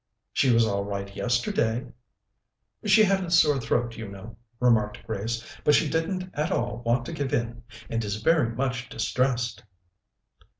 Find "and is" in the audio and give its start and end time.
7.87-8.15